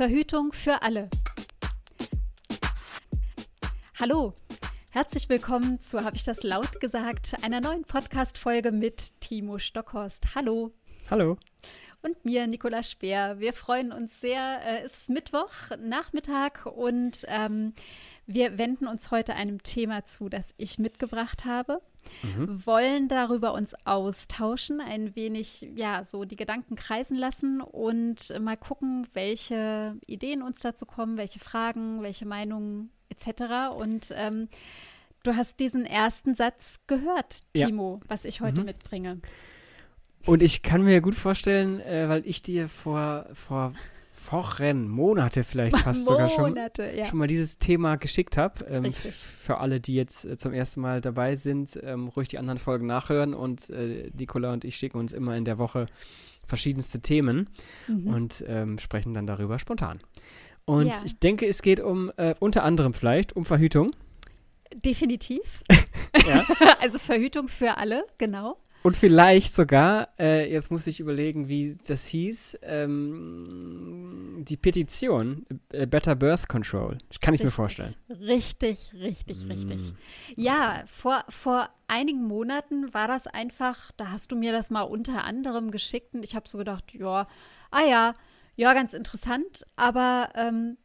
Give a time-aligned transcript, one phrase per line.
[0.00, 1.10] Verhütung für alle.
[3.98, 4.32] Hallo,
[4.92, 10.34] herzlich willkommen zu, habe ich das laut gesagt, einer neuen Podcast-Folge mit Timo Stockhorst.
[10.34, 10.72] Hallo.
[11.10, 11.36] Hallo.
[12.00, 13.40] Und mir, Nicola Speer.
[13.40, 14.62] Wir freuen uns sehr.
[14.64, 17.74] Äh, es ist Mittwoch, Nachmittag und ähm,
[18.26, 21.82] wir wenden uns heute einem Thema zu, das ich mitgebracht habe.
[22.22, 22.66] Mhm.
[22.66, 29.06] Wollen darüber uns austauschen, ein wenig, ja, so die Gedanken kreisen lassen und mal gucken,
[29.12, 33.74] welche Ideen uns dazu kommen, welche Fragen, welche Meinungen etc.
[33.76, 34.48] Und ähm,
[35.24, 38.08] du hast diesen ersten Satz gehört, Timo, ja.
[38.08, 38.66] was ich heute mhm.
[38.66, 39.20] mitbringe.
[40.26, 43.72] Und ich kann mir gut vorstellen, äh, weil ich dir vor, vor
[44.30, 47.04] Wochen, Monate vielleicht fast Monate, sogar schon, ja.
[47.06, 48.64] schon mal dieses Thema geschickt habe.
[48.66, 52.58] Ähm, für alle, die jetzt äh, zum ersten Mal dabei sind, ähm, ruhig die anderen
[52.58, 55.86] Folgen nachhören und äh, Nicola und ich schicken uns immer in der Woche
[56.46, 57.48] verschiedenste Themen
[57.86, 58.06] mhm.
[58.08, 60.00] und ähm, sprechen dann darüber spontan.
[60.64, 61.02] Und ja.
[61.04, 63.92] ich denke, es geht um äh, unter anderem vielleicht um Verhütung.
[64.74, 65.62] Definitiv.
[66.80, 68.58] also Verhütung für alle, genau.
[68.82, 75.86] Und vielleicht sogar, äh, jetzt muss ich überlegen, wie das hieß, ähm, die Petition äh,
[75.86, 76.96] Better Birth Control.
[77.08, 77.94] Das kann ich richtig, mir vorstellen.
[78.08, 79.50] Richtig, richtig, mm.
[79.50, 79.94] richtig.
[80.34, 85.24] Ja, vor, vor einigen Monaten war das einfach, da hast du mir das mal unter
[85.24, 87.28] anderem geschickt und ich habe so gedacht, ja,
[87.70, 88.14] ah ja,
[88.56, 90.78] ja, ganz interessant, aber ähm,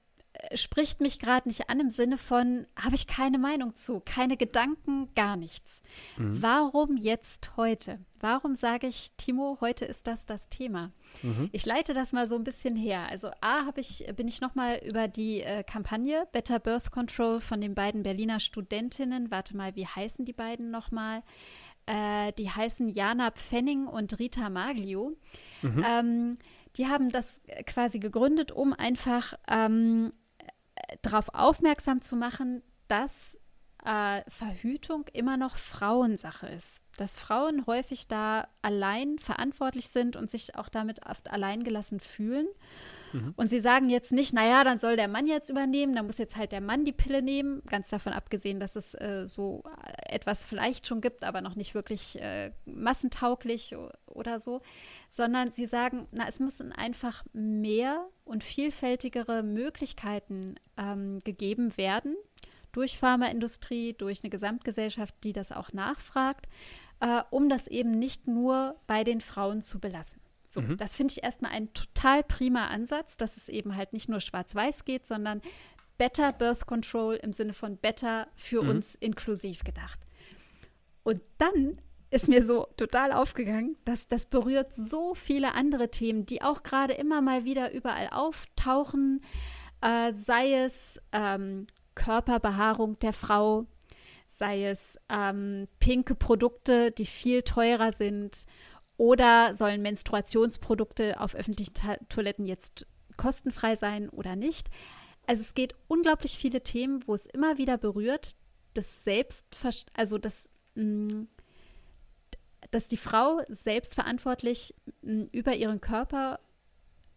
[0.53, 5.09] spricht mich gerade nicht an im Sinne von, habe ich keine Meinung zu, keine Gedanken,
[5.15, 5.81] gar nichts.
[6.17, 6.41] Mhm.
[6.41, 7.99] Warum jetzt heute?
[8.19, 10.91] Warum sage ich, Timo, heute ist das das Thema?
[11.21, 11.49] Mhm.
[11.51, 13.07] Ich leite das mal so ein bisschen her.
[13.09, 17.61] Also A, ich, bin ich noch mal über die äh, Kampagne Better Birth Control von
[17.61, 21.23] den beiden Berliner Studentinnen, warte mal, wie heißen die beiden noch mal?
[21.85, 25.15] Äh, die heißen Jana Pfenning und Rita Maglio.
[25.61, 25.85] Mhm.
[25.87, 26.37] Ähm,
[26.77, 30.11] die haben das quasi gegründet, um einfach ähm,
[31.01, 33.37] darauf aufmerksam zu machen, dass
[33.85, 36.81] äh, Verhütung immer noch Frauensache ist.
[36.97, 42.47] Dass Frauen häufig da allein verantwortlich sind und sich auch damit oft alleingelassen fühlen.
[43.13, 43.33] Mhm.
[43.35, 46.35] Und sie sagen jetzt nicht, naja, dann soll der Mann jetzt übernehmen, dann muss jetzt
[46.35, 47.61] halt der Mann die Pille nehmen.
[47.67, 49.63] Ganz davon abgesehen, dass es äh, so
[50.07, 53.75] etwas vielleicht schon gibt, aber noch nicht wirklich äh, massentauglich
[54.07, 54.61] oder so.
[55.09, 62.15] Sondern sie sagen, na, es müssen einfach mehr und vielfältigere Möglichkeiten ähm, gegeben werden
[62.75, 66.47] durch Pharmaindustrie, durch eine Gesamtgesellschaft, die das auch nachfragt,
[66.99, 70.21] äh, um das eben nicht nur bei den Frauen zu belassen.
[70.49, 70.77] So, mhm.
[70.77, 74.85] das finde ich erstmal ein total prima Ansatz, dass es eben halt nicht nur schwarz-weiß
[74.85, 75.41] geht, sondern
[75.97, 78.69] Better Birth Control im Sinne von Better für mhm.
[78.69, 79.99] uns inklusiv gedacht.
[81.03, 86.41] Und dann ist mir so total aufgegangen, dass das berührt so viele andere Themen, die
[86.41, 89.21] auch gerade immer mal wieder überall auftauchen,
[89.81, 93.65] äh, sei es ähm, Körperbehaarung der Frau,
[94.27, 98.45] sei es ähm, pinke Produkte, die viel teurer sind,
[98.97, 104.69] oder sollen Menstruationsprodukte auf öffentlichen Ta Toiletten jetzt kostenfrei sein oder nicht?
[105.27, 108.35] Also es geht unglaublich viele Themen, wo es immer wieder berührt,
[108.73, 111.23] das Selbstver also das mm,
[112.71, 116.39] dass die Frau selbstverantwortlich mm, über ihren Körper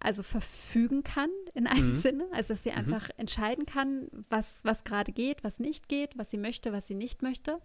[0.00, 1.94] also verfügen kann in einem mhm.
[1.94, 2.76] Sinne, also dass sie mhm.
[2.76, 6.94] einfach entscheiden kann, was, was gerade geht, was nicht geht, was sie möchte, was sie
[6.94, 7.60] nicht möchte.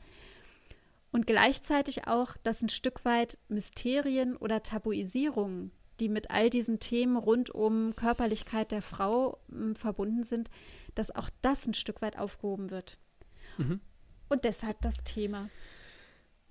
[1.11, 7.17] Und gleichzeitig auch, dass ein Stück weit Mysterien oder Tabuisierungen, die mit all diesen Themen
[7.17, 10.50] rund um Körperlichkeit der Frau m, verbunden sind,
[10.95, 12.97] dass auch das ein Stück weit aufgehoben wird.
[13.59, 13.79] Mhm.
[14.27, 15.50] Und deshalb das Thema.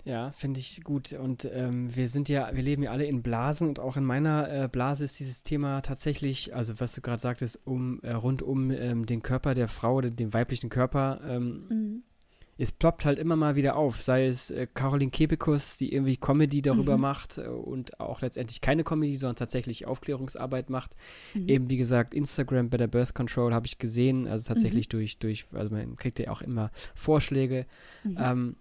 [0.05, 1.13] Ja, finde ich gut.
[1.13, 4.65] Und ähm, wir sind ja, wir leben ja alle in Blasen und auch in meiner
[4.65, 8.71] äh, Blase ist dieses Thema tatsächlich, also was du gerade sagtest, um äh, rund um
[8.71, 11.21] ähm, den Körper der Frau oder den weiblichen Körper.
[11.27, 12.03] Ähm, mhm.
[12.59, 16.63] Es ploppt halt immer mal wieder auf, sei es äh, Caroline Kebekus, die irgendwie Comedy
[16.63, 17.01] darüber mhm.
[17.01, 20.97] macht äh, und auch letztendlich keine Comedy, sondern tatsächlich Aufklärungsarbeit macht.
[21.35, 21.49] Mhm.
[21.49, 24.91] Eben wie gesagt, Instagram Better Birth Control habe ich gesehen, also tatsächlich mhm.
[24.91, 27.67] durch, durch, also man kriegt ja auch immer Vorschläge.
[28.05, 28.19] Mhm.
[28.21, 28.57] Ähm,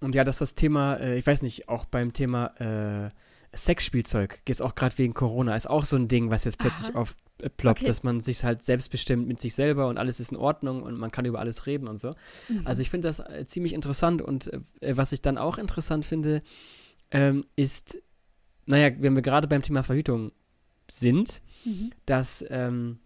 [0.00, 3.10] und ja, dass das Thema, äh, ich weiß nicht, auch beim Thema äh,
[3.56, 6.94] Sexspielzeug geht es auch gerade wegen Corona, ist auch so ein Ding, was jetzt plötzlich
[6.94, 7.00] Aha.
[7.00, 7.86] aufploppt, okay.
[7.86, 11.10] dass man sich halt selbstbestimmt mit sich selber und alles ist in Ordnung und man
[11.10, 12.14] kann über alles reden und so.
[12.48, 12.62] Mhm.
[12.64, 16.42] Also ich finde das äh, ziemlich interessant und äh, was ich dann auch interessant finde,
[17.10, 17.98] ähm, ist,
[18.66, 20.32] naja, wenn wir gerade beim Thema Verhütung
[20.88, 21.92] sind, mhm.
[22.04, 22.98] dass ähm,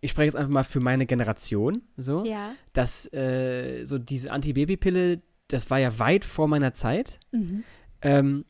[0.00, 2.54] ich spreche jetzt einfach mal für meine Generation, so, ja.
[2.74, 7.20] dass äh, so diese Antibabypille, das war ja weit vor meiner Zeit.
[7.32, 7.64] Mhm.
[8.02, 8.44] Ähm,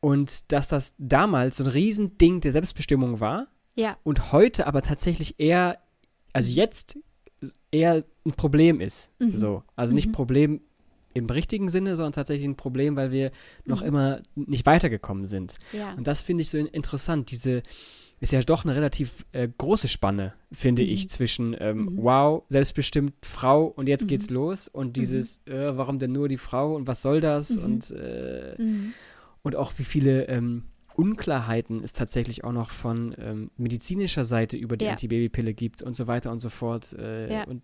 [0.00, 3.46] und dass das damals so ein Riesending der Selbstbestimmung war,
[3.78, 3.98] Ja.
[4.04, 5.78] Und heute aber tatsächlich eher,
[6.32, 6.98] also jetzt
[7.70, 9.10] eher ein Problem ist.
[9.18, 9.36] Mhm.
[9.36, 9.62] So.
[9.74, 10.12] Also nicht Mhm.
[10.12, 10.60] Problem
[11.12, 13.32] im richtigen Sinne, sondern tatsächlich ein Problem, weil wir
[13.66, 13.86] noch Mhm.
[13.88, 15.56] immer nicht weitergekommen sind.
[15.72, 15.92] Ja.
[15.92, 17.30] Und das finde ich so in- interessant.
[17.30, 17.62] Diese
[18.20, 20.88] ist ja doch eine relativ äh, große Spanne, finde Mhm.
[20.88, 21.90] ich, zwischen ähm, Mhm.
[22.02, 24.08] wow, selbstbestimmt Frau und jetzt Mhm.
[24.08, 27.64] geht's los und dieses, äh, warum denn nur die Frau und was soll das Mhm.
[27.64, 28.92] und, äh, Mhm.
[29.42, 30.64] und auch wie viele ähm,
[30.94, 34.92] Unklarheiten es tatsächlich auch noch von ähm, medizinischer Seite über die Ja.
[34.92, 36.94] Antibabypille gibt und so weiter und so fort.
[36.98, 37.44] Äh, Ja.
[37.44, 37.62] Und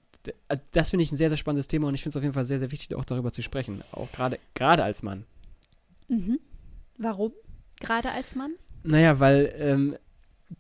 [0.49, 2.35] also das finde ich ein sehr, sehr spannendes Thema und ich finde es auf jeden
[2.35, 3.83] Fall sehr, sehr wichtig, auch darüber zu sprechen.
[3.91, 5.25] Auch gerade gerade als Mann.
[6.09, 6.39] Mhm.
[6.99, 7.33] Warum?
[7.81, 8.53] Gerade als Mann?
[8.85, 9.97] Naja, weil ähm,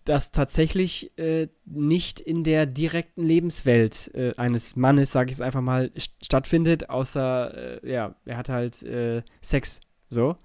[0.05, 5.61] das tatsächlich äh, nicht in der direkten Lebenswelt äh, eines Mannes, sage ich es einfach
[5.61, 10.37] mal, st stattfindet, außer, äh, ja, er hat halt äh, Sex, so,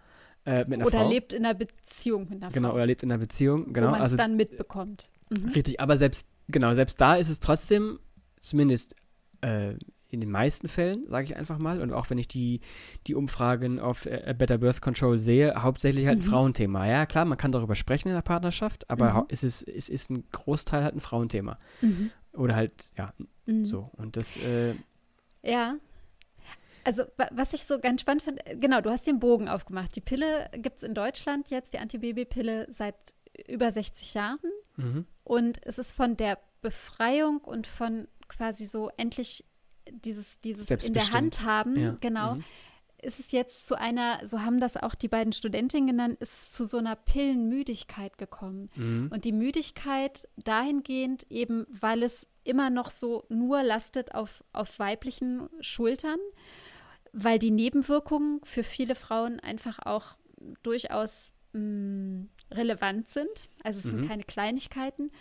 [0.45, 1.09] äh, mit einer Oder Frau.
[1.09, 2.75] lebt in einer Beziehung mit einer genau, Frau.
[2.75, 3.87] oder lebt in einer Beziehung, genau.
[3.87, 5.09] wo man es Also dann mitbekommt.
[5.29, 5.49] Mhm.
[5.49, 7.99] Richtig, aber selbst, genau, selbst da ist es trotzdem,
[8.39, 8.95] zumindest
[9.41, 9.73] äh,
[10.09, 12.61] in den meisten Fällen, sage ich einfach mal, und auch wenn ich die,
[13.07, 16.29] die Umfragen auf äh, Better Birth Control sehe, hauptsächlich halt ein Mhm.
[16.29, 16.87] Frauenthema.
[16.87, 19.25] Ja, klar, man kann darüber sprechen in der Partnerschaft, aber Mhm.
[19.29, 21.59] es, ist, es ist ein Großteil halt ein Frauenthema.
[21.81, 22.11] Mhm.
[22.33, 23.13] Oder halt, ja,
[23.45, 23.65] Mhm.
[23.65, 23.89] so.
[23.97, 24.75] Und das, äh,
[25.43, 25.75] Ja.
[26.83, 29.93] Also, wa- was ich so ganz spannend finde, genau, du hast den Bogen aufgemacht.
[29.97, 32.95] Die Pille gibt es in Deutschland jetzt, die Antibabypille, seit
[33.47, 34.39] über 60 Jahren.
[34.77, 35.05] mhm.
[35.25, 39.43] Und es ist von der Befreiung und von quasi so endlich
[39.91, 41.11] dieses, dieses in der.
[41.11, 41.97] Hand haben, ja.
[41.99, 42.43] genau, Mhm.
[43.01, 46.49] ist es jetzt zu einer, so haben das auch die beiden Studentinnen genannt, ist es
[46.49, 48.69] zu so einer Pillenmüdigkeit gekommen.
[48.75, 49.09] Mhm.
[49.13, 55.49] Und die Müdigkeit dahingehend eben, weil es immer noch so nur lastet auf, auf weiblichen
[55.61, 56.19] Schultern,
[57.13, 60.17] weil die Nebenwirkungen für viele Frauen einfach auch
[60.63, 63.49] durchaus mh, relevant sind.
[63.63, 64.07] Also es sind Mhm.
[64.07, 65.11] keine Kleinigkeiten.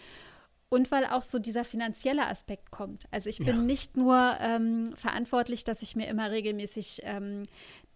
[0.69, 3.05] Und weil auch so dieser finanzielle Aspekt kommt.
[3.13, 3.55] Also ich bin Ja.
[3.63, 7.45] nicht nur ähm, verantwortlich, dass ich mir immer regelmäßig ähm,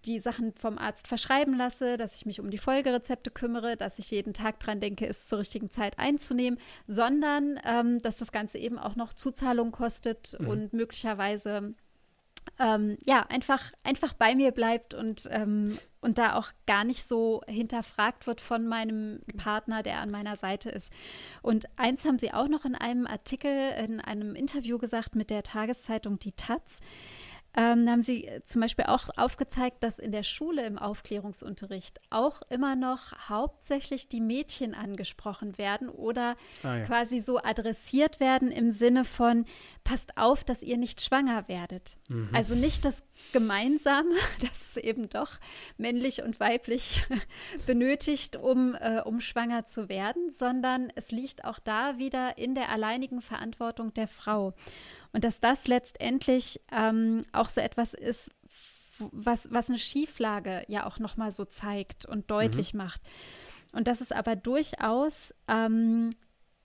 [0.05, 4.11] die Sachen vom Arzt verschreiben lasse, dass ich mich um die Folgerezepte kümmere, dass ich
[4.13, 8.79] jeden Tag dran denke, es zur richtigen Zeit einzunehmen, sondern ähm, dass das Ganze eben
[8.79, 10.47] auch noch Zuzahlung kostet Mhm.
[10.49, 11.75] und möglicherweise
[12.59, 17.43] ähm, ja einfach, einfach bei mir bleibt und, ähm, und da auch gar nicht so
[17.47, 20.91] hinterfragt wird von meinem Partner, der an meiner Seite ist.
[21.43, 25.43] Und eins haben sie auch noch in einem Artikel, in einem Interview gesagt mit der
[25.43, 26.81] Tageszeitung Die Taz.
[27.57, 32.01] Ähm, da haben sie äh, zum Beispiel auch aufgezeigt, dass in der Schule im Aufklärungsunterricht
[32.11, 36.85] auch immer noch hauptsächlich die Mädchen angesprochen werden oder Ah, ja.
[36.85, 39.47] quasi so adressiert werden im Sinne von,
[39.83, 41.97] passt auf, dass ihr nicht schwanger werdet.
[42.09, 42.29] Mhm.
[42.33, 43.03] Also nicht das
[43.33, 45.39] Gemeinsame, das es eben doch
[45.77, 47.05] männlich und weiblich
[47.67, 52.69] benötigt, um, äh, um schwanger zu werden, sondern es liegt auch da wieder in der
[52.69, 54.55] alleinigen Verantwortung der Frau.
[55.13, 58.31] Und dass das letztendlich ähm, auch so etwas ist,
[58.99, 63.01] was, was eine Schieflage ja auch nochmal so zeigt und deutlich macht.
[63.73, 66.11] Und dass es aber durchaus ähm,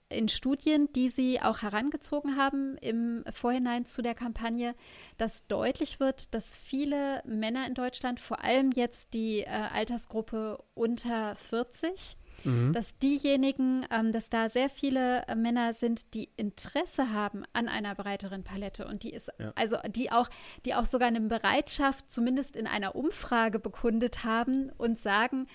[0.08, 4.74] in Studien, die sie auch herangezogen haben im Vorhinein zu der Kampagne,
[5.18, 11.34] dass deutlich wird, dass viele Männer in Deutschland, vor allem jetzt die äh, Altersgruppe unter
[11.36, 12.16] 40,
[12.46, 12.72] Mhm.
[12.72, 17.94] dass diejenigen, ähm, dass da sehr viele äh, Männer sind, die Interesse haben an einer
[17.94, 19.52] breiteren Palette und die ist, Ja.
[19.56, 20.28] also die auch,
[20.64, 25.46] die auch sogar eine Bereitschaft, zumindest in einer Umfrage bekundet haben und sagen,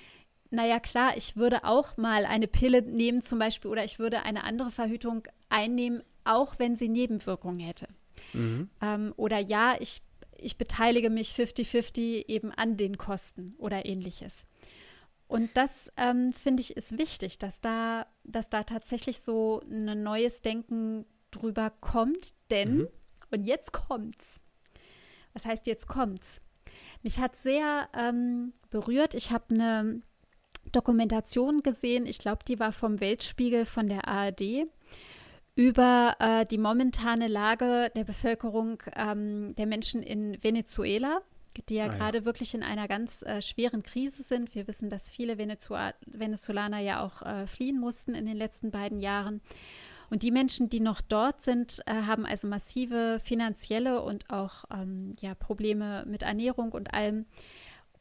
[0.50, 4.44] naja klar, ich würde auch mal eine Pille nehmen zum Beispiel oder ich würde eine
[4.44, 7.88] andere Verhütung einnehmen, auch wenn sie Nebenwirkungen hätte.
[8.34, 8.70] Mhm.
[8.82, 10.02] Ähm, oder ja, ich,
[10.38, 14.46] ich beteilige mich 50-50 eben an den Kosten oder ähnliches.
[15.32, 20.42] Und das ähm, finde ich ist wichtig, dass da, dass da tatsächlich so ein neues
[20.42, 22.88] Denken drüber kommt, denn, Mhm.
[23.32, 24.42] und jetzt kommt's.
[25.32, 26.42] Was heißt jetzt kommt's?
[27.02, 29.14] Mich hat sehr ähm, berührt.
[29.14, 30.02] Ich habe eine
[30.74, 34.66] Dokumentation gesehen, ich glaube, die war vom Weltspiegel von der ARD,
[35.56, 41.22] über äh, die momentane Lage der Bevölkerung ähm, der Menschen in Venezuela,
[41.70, 41.94] die ja Ah, ja.
[41.94, 44.56] gerade wirklich in einer ganz äh, schweren Krise sind.
[44.56, 49.00] Wir wissen, dass viele Venezua Venezolaner ja auch äh, fliehen mussten in den letzten beiden
[49.00, 49.42] Jahren.
[50.10, 55.14] Und die Menschen, die noch dort sind, äh, haben also massive finanzielle und auch ähm,
[55.22, 57.26] ja, Probleme mit Ernährung und allem.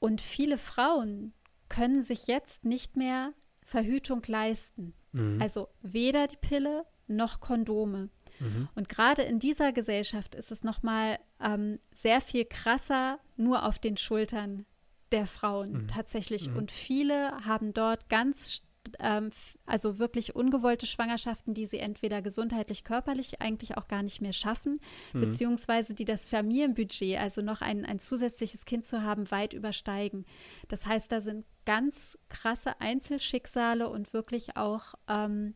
[0.00, 1.32] Und viele Frauen
[1.68, 4.92] können sich jetzt nicht mehr Verhütung leisten.
[5.12, 5.40] Mhm.
[5.40, 6.84] Also weder die Pille
[7.16, 8.08] noch Kondome.
[8.38, 8.68] Mhm.
[8.74, 13.96] Und gerade in dieser Gesellschaft ist es nochmal ähm, sehr viel krasser nur auf den
[13.96, 14.66] Schultern
[15.12, 15.88] der Frauen Mhm.
[15.88, 16.48] tatsächlich.
[16.48, 16.56] Mhm.
[16.56, 18.62] Und viele haben dort ganz
[18.98, 19.30] ähm,
[19.66, 24.80] also wirklich ungewollte Schwangerschaften, die sie entweder gesundheitlich, körperlich eigentlich auch gar nicht mehr schaffen,
[25.12, 25.20] mhm.
[25.20, 30.24] beziehungsweise die das Familienbudget, also noch ein, ein zusätzliches Kind zu haben, weit übersteigen.
[30.68, 35.54] Das heißt, da sind ganz krasse Einzelschicksale und wirklich auch, ähm,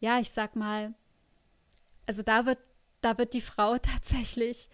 [0.00, 0.94] ja, ich sag mal,
[2.06, 2.58] also da wird,
[3.00, 4.68] da wird die Frau tatsächlich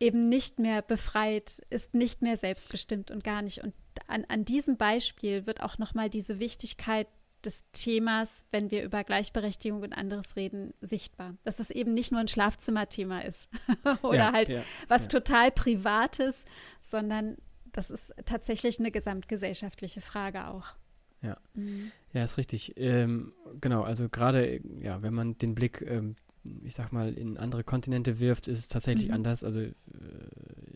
[0.00, 3.62] eben nicht mehr befreit, ist nicht mehr selbstbestimmt und gar nicht.
[3.62, 3.74] Und
[4.08, 7.06] an, an diesem Beispiel wird auch nochmal diese Wichtigkeit
[7.44, 11.36] des Themas, wenn wir über Gleichberechtigung und anderes reden, sichtbar.
[11.44, 13.48] Dass es eben nicht nur ein Schlafzimmerthema ist
[14.02, 15.08] oder ja, halt ja, was ja.
[15.08, 16.44] total Privates,
[16.80, 17.36] sondern
[17.72, 20.74] das ist tatsächlich eine gesamtgesellschaftliche Frage auch.
[21.22, 21.92] Ja, mhm.
[22.12, 22.74] ja, ist richtig.
[22.76, 26.16] Ähm, genau, also gerade, ja, wenn man den Blick ähm,
[26.64, 29.14] ich sag mal, in andere Kontinente wirft, ist es tatsächlich mhm.
[29.14, 29.44] anders.
[29.44, 29.72] Also äh,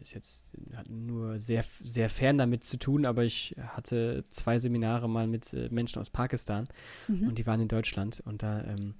[0.00, 5.08] ist jetzt hat nur sehr, sehr fern damit zu tun, aber ich hatte zwei Seminare
[5.08, 6.68] mal mit äh, Menschen aus Pakistan
[7.08, 7.28] mhm.
[7.28, 8.94] und die waren in Deutschland und da ähm,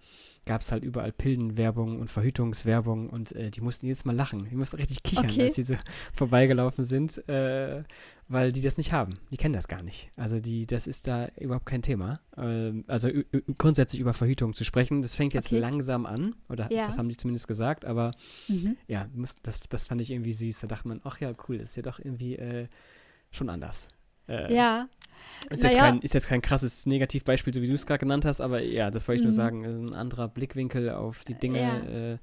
[0.47, 4.49] gab es halt überall Pillenwerbung und Verhütungswerbung und äh, die mussten jedes Mal lachen.
[4.49, 5.45] Die mussten richtig kichern, okay.
[5.45, 5.75] als sie so
[6.15, 7.83] vorbeigelaufen sind, äh,
[8.29, 9.19] weil die das nicht haben.
[9.31, 10.11] Die kennen das gar nicht.
[10.17, 12.21] Also die, das ist da überhaupt kein Thema.
[12.37, 13.09] Ähm, also
[13.59, 15.59] grundsätzlich über Verhütung zu sprechen, das fängt jetzt okay.
[15.59, 16.87] langsam an, oder ja.
[16.87, 18.13] das haben die zumindest gesagt, aber
[18.47, 18.77] mhm.
[18.87, 20.61] ja, muss, das, das fand ich irgendwie süß.
[20.61, 22.69] Da dachte man, ach ja, cool, das ist ja doch irgendwie äh,
[23.33, 23.89] schon anders.
[24.29, 24.89] Äh, ja.
[25.51, 28.41] Ist jetzt, kein, ist jetzt kein krasses Negativbeispiel, so wie du es gerade genannt hast,
[28.41, 29.29] aber ja, das wollte ich mhm.
[29.29, 29.65] nur sagen.
[29.65, 31.79] Ein anderer Blickwinkel auf die Dinge ja.
[31.79, 32.19] Äh,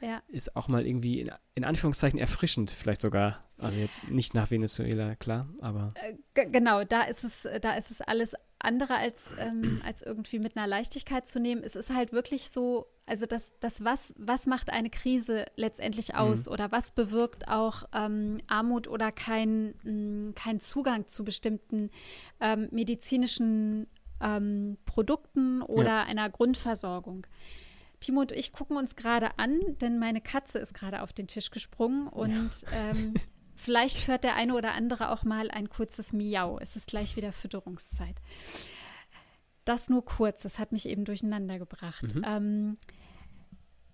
[0.00, 0.22] ja.
[0.28, 3.44] ist auch mal irgendwie in, in, Anführungszeichen erfrischend, vielleicht sogar.
[3.58, 5.94] Also jetzt nicht nach Venezuela, klar, aber.
[6.34, 8.34] Äh, genau, da ist es, da ist es alles
[8.64, 11.62] andere als, ähm, als irgendwie mit einer Leichtigkeit zu nehmen.
[11.64, 16.14] Es ist halt wirklich so, also das, das was, was macht eine Krise letztendlich mhm.
[16.18, 16.52] aus mhm.
[16.52, 21.90] oder was bewirkt auch ähm, Armut oder kein, mh, mm, kein Zugang zu bestimmten
[22.40, 23.86] ähm, medizinischen
[24.20, 26.04] ähm, Produkten oder ja.
[26.04, 27.26] einer Grundversorgung.
[28.00, 31.50] Timo und ich gucken uns gerade an, denn meine Katze ist gerade auf den Tisch
[31.50, 32.90] gesprungen und ja.
[32.90, 33.14] ähm,
[33.62, 36.58] vielleicht hört der eine oder andere auch mal ein kurzes Miau.
[36.58, 38.16] Es ist gleich wieder Fütterungszeit.
[39.64, 42.14] Das nur kurz, das hat mich eben durcheinander gebracht.
[42.14, 42.24] Mhm.
[42.26, 42.78] Ähm,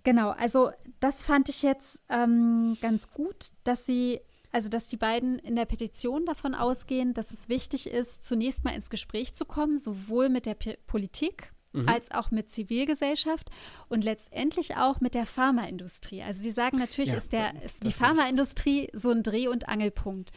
[0.03, 0.71] genau, also
[1.01, 4.21] das fand ich jetzt ähm, ganz gut, dass sie
[4.51, 8.75] also, dass die beiden in der Petition davon ausgehen, dass es wichtig ist, zunächst mal
[8.75, 11.89] ins Gespräch zu kommen, sowohl mit der P Politik mhm.
[11.89, 13.51] als auch mit Zivilgesellschaft
[13.89, 16.23] und letztendlich auch mit der Pharmaindustrie.
[16.23, 20.31] Also Sie sagen, natürlich ja, ist der, die Pharmaindustrie so ein Dreh- und Angelpunkt.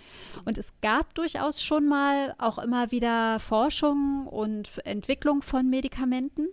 [0.46, 6.48] Und es gab durchaus schon mal auch immer wieder Forschung und Entwicklung von Medikamenten.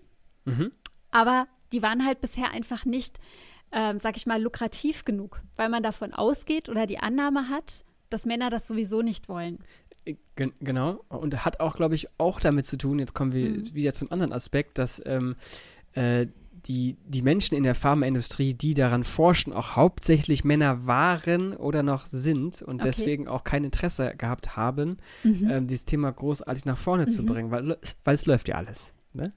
[0.45, 0.73] Mhm.
[1.11, 3.19] Aber die waren halt bisher einfach nicht,
[3.73, 8.25] ähm, sag ich mal, lukrativ genug, weil man davon ausgeht oder die Annahme hat, dass
[8.25, 9.59] Männer das sowieso nicht wollen.
[10.37, 11.05] Gen genau.
[11.09, 13.75] Und hat auch, glaube ich, auch damit zu tun, jetzt kommen wir mhm.
[13.75, 15.37] wieder zum anderen Aspekt, dass ähm,
[15.95, 16.27] äh,
[16.67, 22.07] die, die Menschen in der Pharmaindustrie, die daran forschen, auch hauptsächlich Männer waren oder noch
[22.07, 22.85] sind und okay.
[22.85, 25.49] deswegen auch kein Interesse gehabt haben, mhm.
[25.51, 27.11] ähm, dieses Thema großartig nach vorne mhm.
[27.11, 28.93] zu bringen, weil, weil es läuft ja alles.
[29.13, 29.33] Ne?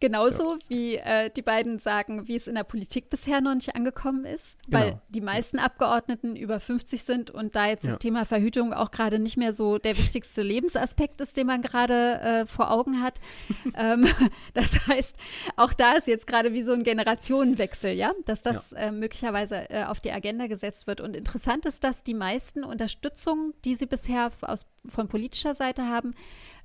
[0.00, 0.58] Genauso so.
[0.68, 4.58] wie äh, die beiden sagen, wie es in der Politik bisher noch nicht angekommen ist,
[4.64, 4.78] genau.
[4.78, 7.90] weil die meisten Abgeordneten über 50 sind und da jetzt ja.
[7.90, 12.20] das Thema Verhütung auch gerade nicht mehr so der wichtigste Lebensaspekt ist, den man gerade
[12.20, 13.20] äh, vor Augen hat.
[13.76, 14.06] ähm,
[14.54, 15.16] das heißt,
[15.56, 18.78] auch da ist jetzt gerade wie so ein Generationenwechsel, ja, dass das ja.
[18.78, 21.00] äh, möglicherweise äh, auf die Agenda gesetzt wird.
[21.00, 26.14] Und interessant ist, dass die meisten Unterstützung, die sie bisher aus, von politischer Seite haben,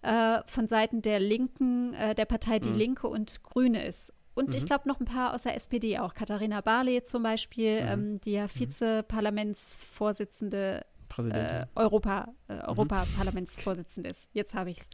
[0.02, 2.76] äh, von Seiten der Linken, äh, der Partei Die mhm.
[2.76, 4.14] Linke und Grüne ist.
[4.34, 4.56] Und mhm.
[4.56, 6.14] ich glaube noch ein paar aus der SPD auch.
[6.14, 7.88] Katharina Barley zum Beispiel, mhm.
[7.88, 8.60] ähm, die ja mhm.
[8.60, 10.86] Vizeparlamentsvorsitzende
[11.30, 12.62] äh, Europa, äh, mhm.
[12.62, 14.30] Europaparlamentsvorsitzende ist.
[14.34, 14.90] Jetzt habe ich es.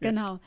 [0.00, 0.38] Genau.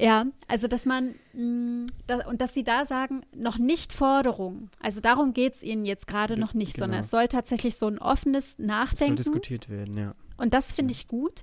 [0.00, 4.70] Ja, also dass man, mh, mm, da, und dass Sie da sagen, noch nicht Forderung.
[4.80, 6.84] Also darum geht es Ihnen jetzt gerade noch nicht, genau.
[6.84, 8.94] sondern es soll tatsächlich so ein offenes Nachdenken.
[8.94, 10.14] Es soll diskutiert werden, ja.
[10.38, 11.42] Und das finde ich gut.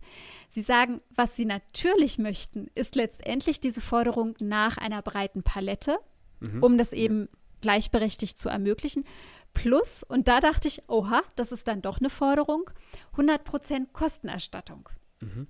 [0.49, 5.97] Sie sagen, was Sie natürlich möchten, ist letztendlich diese Forderung nach einer breiten Palette,
[6.39, 6.63] mhm.
[6.63, 7.29] um das eben
[7.61, 9.05] gleichberechtigt zu ermöglichen.
[9.53, 12.69] Plus, und da dachte ich, oha, das ist dann doch eine Forderung,
[13.15, 14.89] 100% Kostenerstattung.
[15.19, 15.47] Mhm.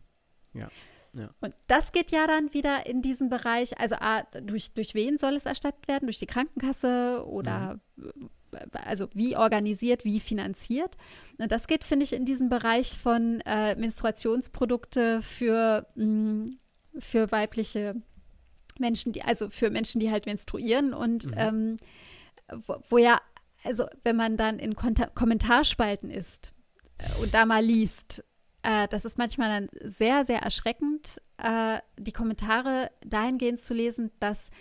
[0.53, 0.69] Ja.
[1.13, 1.29] Ja.
[1.39, 5.35] Und das geht ja dann wieder in diesen Bereich, also A, durch, durch wen soll
[5.35, 6.07] es erstattet werden?
[6.07, 8.29] Durch die Krankenkasse oder mhm
[8.71, 10.97] also wie organisiert, wie finanziert.
[11.38, 16.50] Und das geht, finde ich, in diesen Bereich von äh, Menstruationsprodukte für, mh, mm,
[17.00, 17.95] für weibliche
[18.79, 21.33] Menschen, die, also für Menschen, die halt menstruieren und mhm.
[21.38, 21.77] ähm,
[22.67, 23.19] wo, wo, ja,
[23.63, 26.53] also wenn man dann in Konta Kommentarspalten ist
[26.97, 28.24] äh, und da mal liest,
[28.63, 34.51] äh, das ist manchmal dann sehr, sehr erschreckend, äh, die Kommentare dahingehend zu lesen, dass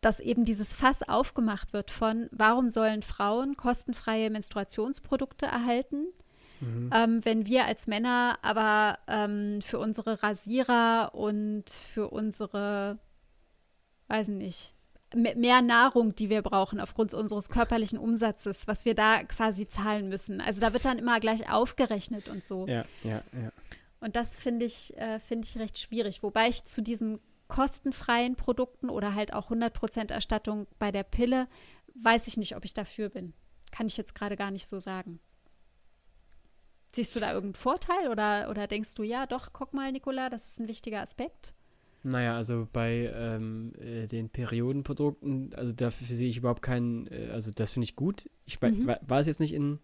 [0.00, 6.06] dass eben dieses Fass aufgemacht wird von, warum sollen Frauen kostenfreie Menstruationsprodukte erhalten,
[6.60, 6.90] mhm.
[6.94, 12.98] ähm, wenn wir als Männer aber ähm, für unsere Rasierer und für unsere,
[14.08, 14.74] weiß nicht,
[15.14, 20.40] mehr Nahrung, die wir brauchen aufgrund unseres körperlichen Umsatzes, was wir da quasi zahlen müssen.
[20.40, 22.66] Also da wird dann immer gleich aufgerechnet und so.
[22.68, 23.50] Ja, ja, ja.
[23.98, 26.22] Und das finde ich, äh, finde ich recht schwierig.
[26.22, 27.18] Wobei ich zu diesen
[27.50, 31.48] kostenfreien Produkten oder halt auch 100% Erstattung bei der Pille,
[31.94, 33.34] weiß ich nicht, ob ich dafür bin.
[33.70, 35.20] Kann ich jetzt gerade gar nicht so sagen.
[36.94, 40.48] Siehst du da irgendeinen Vorteil oder, oder denkst du, ja, doch, guck mal, Nicola, das
[40.48, 41.54] ist ein wichtiger Aspekt?
[42.02, 47.50] Naja, also bei ähm, äh, den Periodenprodukten, also dafür sehe ich überhaupt keinen, äh, also
[47.50, 48.28] das finde ich gut.
[48.46, 48.86] Ich mhm.
[48.86, 49.78] war, war es jetzt nicht in,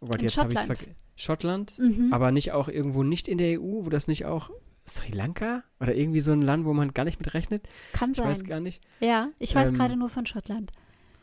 [0.00, 0.94] oh Gott, in jetzt habe ich es vergessen.
[1.16, 2.12] Schottland, mhm.
[2.12, 4.50] aber nicht auch irgendwo nicht in der EU, wo das nicht auch
[4.88, 7.68] Sri Lanka oder irgendwie so ein Land, wo man gar nicht mit rechnet?
[7.92, 8.24] Kann ich sein.
[8.24, 8.82] Ich weiß gar nicht.
[9.00, 10.72] Ja, ich weiß ähm, gerade nur von Schottland.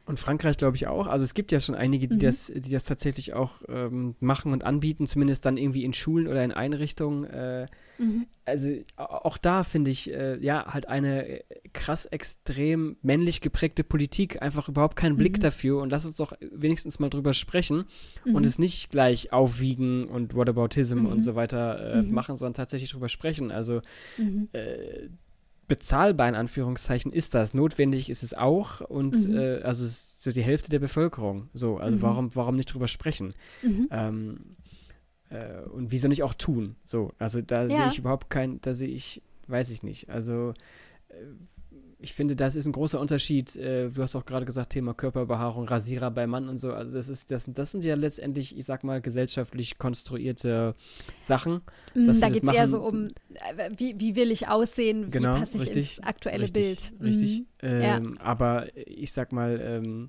[0.05, 1.07] Und Frankreich glaube ich auch.
[1.07, 2.19] Also es gibt ja schon einige, die, mhm.
[2.19, 6.43] das, die das tatsächlich auch ähm, machen und anbieten, zumindest dann irgendwie in Schulen oder
[6.43, 7.23] in Einrichtungen.
[7.23, 8.27] Äh, mhm.
[8.45, 11.43] Also auch da finde ich äh, ja halt eine äh,
[11.73, 15.41] krass extrem männlich geprägte Politik, einfach überhaupt keinen Blick mhm.
[15.41, 15.81] dafür.
[15.81, 17.85] Und lass uns doch wenigstens mal drüber sprechen
[18.25, 18.47] und mhm.
[18.47, 21.21] es nicht gleich aufwiegen und Whataboutism und mhm.
[21.21, 22.13] so weiter äh, mhm.
[22.13, 23.49] machen, sondern tatsächlich drüber sprechen.
[23.49, 23.81] Also
[24.51, 25.09] äh,
[25.67, 27.53] bezahlbar in Anführungszeichen ist das.
[27.53, 29.37] Notwendig ist es auch und mhm.
[29.37, 31.49] äh, also so die Hälfte der Bevölkerung.
[31.53, 32.01] So, also mhm.
[32.01, 33.33] warum, warum nicht drüber sprechen?
[33.61, 33.87] Mhm.
[33.91, 34.39] Ähm,
[35.29, 36.75] äh, und wieso nicht auch tun?
[36.85, 37.67] So, also da ja.
[37.67, 40.09] sehe ich überhaupt kein, da sehe ich, weiß ich nicht.
[40.09, 40.53] Also
[41.09, 41.15] äh,
[42.05, 43.55] ich finde, das ist ein großer Unterschied.
[43.55, 46.71] Äh, du hast auch gerade gesagt, Thema Körperbehaarung, Rasierer bei Mann und so.
[46.71, 50.75] Also das ist, das, das sind ja letztendlich, ich sag mal, gesellschaftlich konstruierte
[51.19, 51.61] Sachen.
[51.95, 53.07] Mm, da geht es eher so um,
[53.57, 56.93] äh, wie, wie will ich aussehen, genau, wie passe ich richtig, ins aktuelle richtig, Bild.
[57.01, 57.39] Richtig.
[57.39, 57.45] Mhm.
[57.63, 58.21] Ähm, ja.
[58.23, 60.05] Aber ich sag mal, ähm,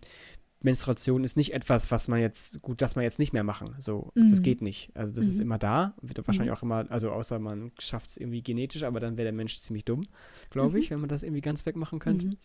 [0.66, 3.76] Menstruation ist nicht etwas, was man jetzt, gut, das man jetzt nicht mehr machen.
[3.78, 4.28] So, mhm.
[4.28, 4.90] das geht nicht.
[4.94, 5.30] Also das mhm.
[5.30, 6.56] ist immer da, wird wahrscheinlich mhm.
[6.56, 9.84] auch immer, also außer man schafft es irgendwie genetisch, aber dann wäre der Mensch ziemlich
[9.84, 10.06] dumm,
[10.50, 10.94] glaube ich, mhm.
[10.94, 12.26] wenn man das irgendwie ganz wegmachen könnte.
[12.26, 12.36] Mhm.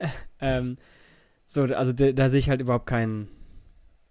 [0.40, 0.78] ähm,
[1.44, 3.28] so, also da, da sehe ich halt überhaupt keinen,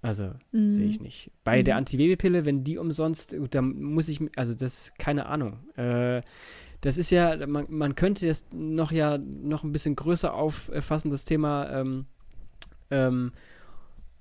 [0.03, 1.31] also sehe ich nicht.
[1.43, 5.59] Bei der Antibabypille, wenn die umsonst, dann muss ich, also das, keine Ahnung.
[5.75, 6.21] Äh,
[6.81, 11.25] das ist ja, man, man könnte es noch ja noch ein bisschen größer auffassen, das
[11.25, 12.05] Thema ähm,
[12.91, 13.31] ähm,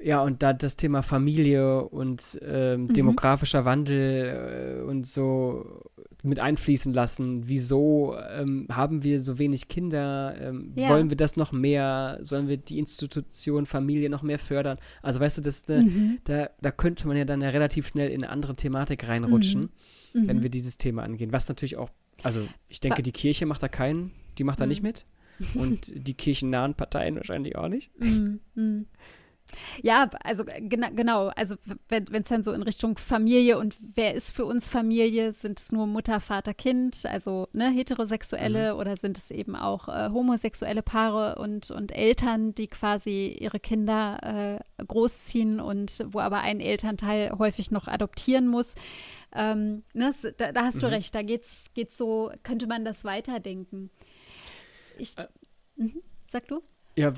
[0.03, 2.93] ja, und da das Thema Familie und ähm, mhm.
[2.95, 5.83] demografischer Wandel äh, und so
[6.23, 7.49] mit einfließen lassen.
[7.49, 10.37] Wieso ähm, haben wir so wenig Kinder?
[10.41, 10.91] Ähm, ja.
[10.91, 12.19] Wollen wir das noch mehr?
[12.23, 14.79] Sollen wir die Institution Familie noch mehr fördern?
[15.03, 16.19] Also weißt du, das, da, mhm.
[16.25, 19.71] da, da könnte man ja dann ja relativ schnell in eine andere Thematik reinrutschen,
[20.13, 20.29] mhm.
[20.29, 20.43] wenn mhm.
[20.43, 21.33] wir dieses Thema angehen.
[21.33, 21.91] Was natürlich auch,
[22.23, 24.89] also ich denke, die Kirche macht da keinen, die macht da nicht mhm.
[24.89, 25.07] mit
[25.55, 27.91] und die kirchennahen Parteien wahrscheinlich auch nicht.
[27.99, 28.87] Mm, mm.
[29.83, 31.57] Ja, also gena genau, also
[31.89, 35.73] wenn es dann so in Richtung Familie und wer ist für uns Familie, sind es
[35.73, 38.81] nur Mutter, Vater, Kind, also ne, heterosexuelle mhm.
[38.81, 44.61] oder sind es eben auch äh, homosexuelle Paare und, und Eltern, die quasi ihre Kinder
[44.79, 48.75] äh, großziehen und wo aber ein Elternteil häufig noch adoptieren muss.
[49.35, 50.81] Ähm, ne, da, da, hast mhm.
[50.81, 53.91] du recht, da geht's, geht's so, könnte man das weiterdenken.
[55.01, 55.27] Ich, äh,
[55.77, 56.03] mhm.
[56.27, 56.63] Sag du?
[56.97, 57.13] Ja,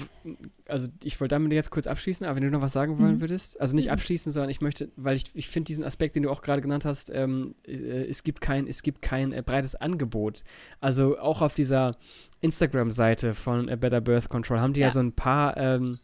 [0.66, 3.20] also ich wollte damit jetzt kurz abschließen, aber wenn du noch was sagen wollen mhm.
[3.20, 3.92] würdest, also nicht mhm.
[3.92, 6.84] abschließen, sondern ich möchte, weil ich, ich finde diesen Aspekt, den du auch gerade genannt
[6.84, 10.44] hast, ähm, äh, es gibt kein, es gibt kein äh, breites Angebot.
[10.80, 11.96] Also auch auf dieser
[12.42, 15.98] Instagram-Seite von A Better Birth Control haben die ja, ja so ein paar, ähm,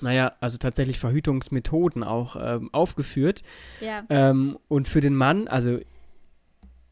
[0.00, 3.42] naja, also tatsächlich Verhütungsmethoden auch ähm, aufgeführt.
[3.80, 4.04] Ja.
[4.10, 5.78] Ähm, und für den Mann, also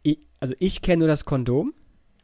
[0.02, 1.74] ich, also ich kenne nur das Kondom.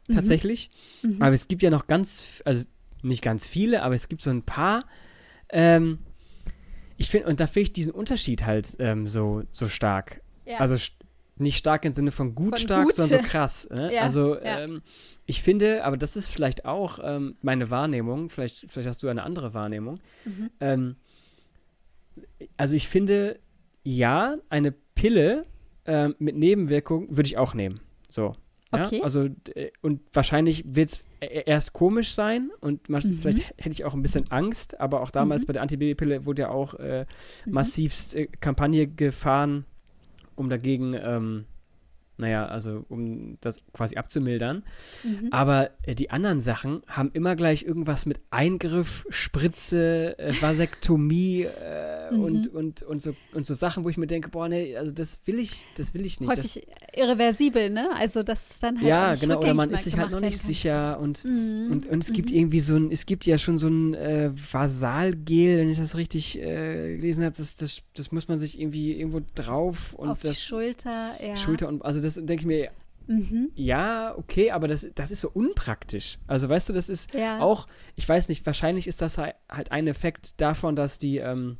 [0.07, 0.15] Mhm.
[0.15, 0.69] tatsächlich.
[1.01, 1.21] Mhm.
[1.21, 2.65] Aber es gibt ja noch ganz, also
[3.01, 4.85] nicht ganz viele, aber es gibt so ein paar.
[5.49, 5.99] Ähm,
[6.97, 10.21] ich finde, und da finde ich diesen Unterschied halt ähm, so, so stark.
[10.45, 10.59] Ja.
[10.59, 10.75] Also
[11.37, 12.93] nicht stark im Sinne von gut von stark, gut.
[12.93, 13.67] sondern so krass.
[13.71, 13.93] Ne?
[13.93, 14.61] Ja, also ja.
[14.61, 14.81] Ähm,
[15.25, 19.23] ich finde, aber das ist vielleicht auch ähm, meine Wahrnehmung, vielleicht, vielleicht hast du eine
[19.23, 19.99] andere Wahrnehmung.
[20.23, 20.49] Mhm.
[20.59, 20.95] Ähm,
[22.57, 23.39] also ich finde,
[23.83, 25.45] ja, eine Pille
[25.85, 27.81] äh, mit Nebenwirkung würde ich auch nehmen.
[28.07, 28.35] So.
[28.71, 28.97] Okay.
[28.97, 29.29] Ja, also,
[29.81, 33.13] und wahrscheinlich wird es e-, erst komisch sein und man, mhm.
[33.13, 35.47] vielleicht hätte ich auch ein bisschen Angst, aber auch damals mhm.
[35.47, 37.05] bei der Antibabypille wurde ja auch äh,
[37.45, 37.53] mhm.
[37.53, 39.65] massivst äh, Kampagne gefahren,
[40.35, 41.45] um dagegen, ähm,
[42.17, 44.63] naja, also um das quasi abzumildern.
[45.03, 45.29] Mhm.
[45.31, 52.11] Aber äh, die anderen Sachen haben immer gleich irgendwas mit Eingriff, Spritze, äh, Vasektomie äh,
[52.11, 52.23] mhm.
[52.23, 55.19] und, und, und, so, und so Sachen, wo ich mir denke, boah, nee, also das
[55.25, 56.29] will ich, das will ich nicht.
[56.29, 57.89] Häufig das, irreversibel, ne?
[57.93, 60.99] Also das ist dann halt Ja, genau, oder man ist sich halt noch nicht sicher
[60.99, 61.67] und, mhm.
[61.71, 62.37] und, und es gibt mhm.
[62.37, 66.39] irgendwie so ein, es gibt ja schon so ein äh, Vasalgel, wenn ich das richtig
[66.39, 70.37] äh, gelesen habe, das, das, das muss man sich irgendwie irgendwo drauf und Auf das
[70.37, 71.35] die Schulter, ja.
[71.35, 72.71] Schulter und also das denke ich mir,
[73.07, 73.51] mhm.
[73.55, 76.17] ja, okay, aber das, das ist so unpraktisch.
[76.27, 77.39] Also weißt du, das ist ja.
[77.39, 81.57] auch, ich weiß nicht, wahrscheinlich ist das halt ein Effekt davon, dass die, ähm,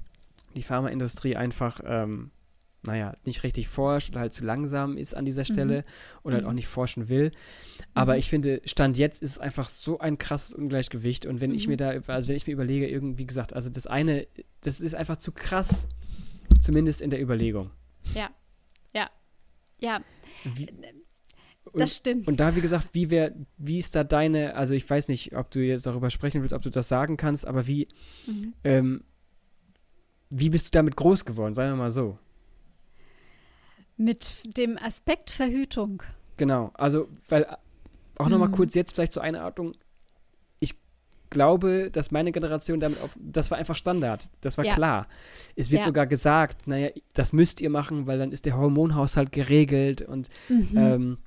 [0.55, 2.31] die Pharmaindustrie einfach, ähm,
[2.83, 6.19] naja, nicht richtig forscht oder halt zu langsam ist an dieser Stelle mhm.
[6.23, 6.55] oder halt auch mhm.
[6.55, 7.31] nicht forschen will.
[7.93, 8.19] Aber mhm.
[8.19, 11.25] ich finde, Stand jetzt ist es einfach so ein krasses Ungleichgewicht.
[11.25, 12.03] Und wenn ich mir mhm.
[12.05, 14.27] da, also wenn ich mir überlege, irgendwie wie gesagt, also das eine,
[14.61, 15.87] das ist einfach zu krass,
[16.59, 17.71] zumindest in der Überlegung.
[18.13, 18.29] Ja,
[18.93, 19.09] ja,
[19.79, 20.01] ja.
[20.53, 20.67] Wie,
[21.71, 22.27] und, das stimmt.
[22.27, 25.51] Und da, wie gesagt, wie, wär, wie ist da deine, also ich weiß nicht, ob
[25.51, 27.87] du jetzt darüber sprechen willst, ob du das sagen kannst, aber wie,
[28.27, 28.53] mhm.
[28.63, 29.03] ähm,
[30.29, 32.17] wie bist du damit groß geworden, sagen wir mal so?
[33.97, 36.03] Mit dem Aspekt Verhütung.
[36.37, 37.45] Genau, also, weil,
[38.17, 38.31] auch mhm.
[38.31, 39.73] nochmal kurz jetzt vielleicht zur Einordnung,
[41.35, 44.29] glaube, dass meine Generation damit auf, das war einfach Standard.
[44.39, 44.73] Das war ja.
[44.73, 45.07] klar.
[45.57, 45.87] Es wird ja.
[45.87, 50.77] sogar gesagt, naja, das müsst ihr machen, weil dann ist der Hormonhaushalt geregelt und mhm.
[50.77, 51.17] ähm,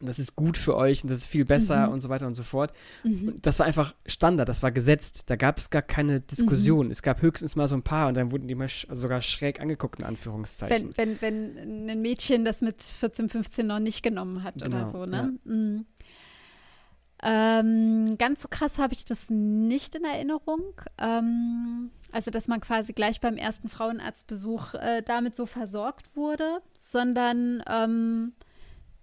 [0.00, 1.94] das ist gut für euch und das ist viel besser mhm.
[1.94, 2.74] und so weiter und so fort.
[3.04, 3.38] Mhm.
[3.40, 5.30] Das war einfach Standard, das war gesetzt.
[5.30, 6.86] Da gab es gar keine Diskussion.
[6.86, 6.92] Mhm.
[6.92, 9.60] Es gab höchstens mal so ein paar und dann wurden die mal sch sogar schräg
[9.60, 10.92] angeguckt, in Anführungszeichen.
[10.96, 14.86] Wenn, wenn, wenn ein Mädchen das mit 14, 15 noch nicht genommen hat genau, oder
[14.88, 15.38] so, ne?
[15.46, 15.84] Ja.
[17.26, 20.62] Ähm, ganz so krass habe ich das nicht in Erinnerung.
[20.98, 27.62] Ähm, also, dass man quasi gleich beim ersten Frauenarztbesuch äh, damit so versorgt wurde, sondern
[27.66, 28.34] ähm,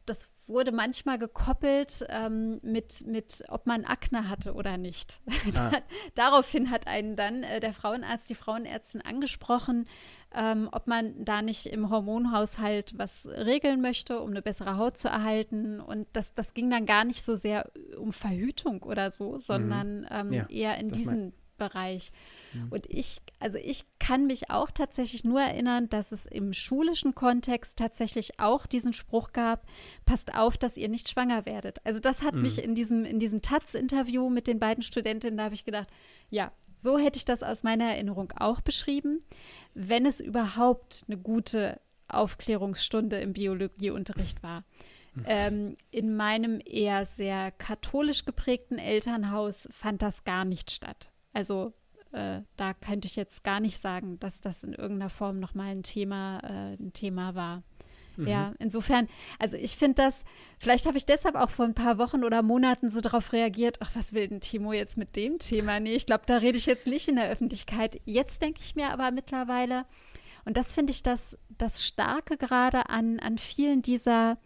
[0.05, 5.21] das wurde manchmal gekoppelt ähm, mit, mit, ob man Akne hatte oder nicht.
[5.55, 5.71] Ah.
[6.15, 9.87] Daraufhin hat einen dann äh, der Frauenarzt, die Frauenärztin angesprochen,
[10.33, 15.07] ähm, ob man da nicht im Hormonhaushalt was regeln möchte, um eine bessere Haut zu
[15.07, 15.79] erhalten.
[15.79, 20.07] Und das, das ging dann gar nicht so sehr um Verhütung oder so, sondern mhm.
[20.09, 22.11] ähm, ja, eher in diesen Bereich.
[22.53, 22.67] Mhm.
[22.71, 27.77] Und ich, also ich kann mich auch tatsächlich nur erinnern, dass es im schulischen Kontext
[27.77, 29.65] tatsächlich auch diesen Spruch gab,
[30.05, 31.79] passt auf, dass ihr nicht schwanger werdet.
[31.85, 32.41] Also das hat mhm.
[32.41, 35.87] mich in diesem, in diesem Taz-Interview mit den beiden Studentinnen, da habe ich gedacht,
[36.29, 39.21] ja, so hätte ich das aus meiner Erinnerung auch beschrieben
[39.73, 44.63] wenn es überhaupt eine gute Aufklärungsstunde im Biologieunterricht war.
[45.13, 45.23] Mhm.
[45.25, 51.11] Ähm, in meinem eher sehr katholisch geprägten Elternhaus fand das gar nicht statt.
[51.33, 51.73] Also
[52.11, 55.83] äh, da könnte ich jetzt gar nicht sagen, dass das in irgendeiner Form nochmal ein
[55.83, 57.63] Thema, äh, ein Thema war.
[58.17, 58.27] Mhm.
[58.27, 59.07] Ja, insofern,
[59.39, 60.25] also ich finde das,
[60.59, 63.91] vielleicht habe ich deshalb auch vor ein paar Wochen oder Monaten so darauf reagiert, ach,
[63.93, 65.79] was will denn Timo jetzt mit dem Thema?
[65.79, 68.01] Nee, ich glaube, da rede ich jetzt nicht in der Öffentlichkeit.
[68.05, 69.85] Jetzt denke ich mir aber mittlerweile,
[70.45, 74.37] und das finde ich das, das Starke gerade an, an vielen dieser,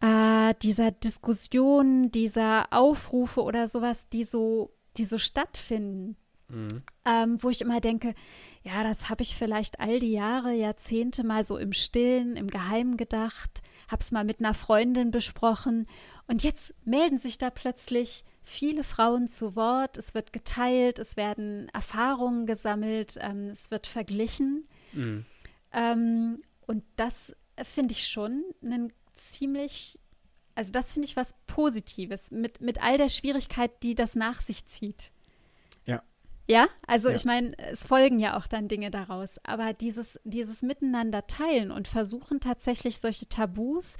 [0.00, 6.16] äh, dieser Diskussionen, dieser Aufrufe oder sowas, die so, die so stattfinden.
[6.48, 6.82] Mhm.
[7.04, 8.14] Ähm, wo ich immer denke,
[8.62, 12.96] ja, das habe ich vielleicht all die Jahre, Jahrzehnte mal so im Stillen, im Geheimen
[12.96, 15.86] gedacht, habe es mal mit einer Freundin besprochen
[16.26, 21.68] und jetzt melden sich da plötzlich viele Frauen zu Wort, es wird geteilt, es werden
[21.68, 24.66] Erfahrungen gesammelt, ähm, es wird verglichen.
[24.92, 25.24] Mhm.
[25.72, 29.99] Ähm, und das finde ich schon einen ziemlich,
[30.60, 34.66] also das finde ich was Positives, mit, mit all der Schwierigkeit, die das nach sich
[34.66, 35.10] zieht.
[36.50, 37.14] Ja, also ja.
[37.14, 39.38] ich meine, es folgen ja auch dann Dinge daraus.
[39.44, 43.96] Aber dieses, dieses Miteinander teilen und versuchen tatsächlich solche Tabus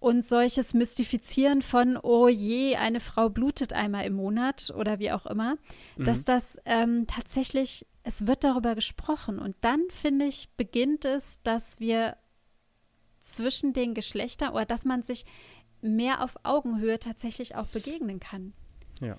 [0.00, 5.26] und solches Mystifizieren von, oh je, eine Frau blutet einmal im Monat oder wie auch
[5.26, 5.58] immer,
[5.96, 6.06] mhm.
[6.06, 9.38] dass das ähm, tatsächlich, es wird darüber gesprochen.
[9.38, 12.16] Und dann, finde ich, beginnt es, dass wir
[13.20, 15.26] zwischen den Geschlechtern oder dass man sich
[15.82, 18.52] mehr auf Augenhöhe tatsächlich auch begegnen kann.
[19.00, 19.18] Ja.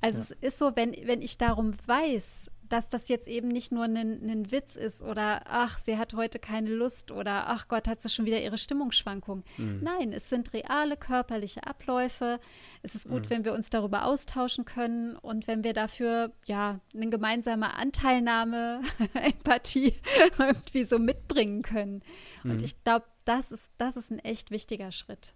[0.00, 0.24] Also ja.
[0.24, 4.50] es ist so, wenn, wenn ich darum weiß, dass das jetzt eben nicht nur ein,
[4.50, 8.24] Witz ist oder ach, sie hat heute keine Lust oder ach Gott, hat sie schon
[8.24, 9.44] wieder ihre Stimmungsschwankung.
[9.56, 9.80] Mhm.
[9.82, 12.40] Nein, es sind reale körperliche Abläufe.
[12.82, 13.30] Es ist gut, mhm.
[13.30, 18.82] wenn wir uns darüber austauschen können und wenn wir dafür ja eine gemeinsame Anteilnahme,
[19.14, 19.94] Empathie
[20.38, 22.02] irgendwie so mitbringen können.
[22.42, 22.50] Mhm.
[22.52, 25.34] Und ich glaube, das ist, das ist ein echt wichtiger Schritt.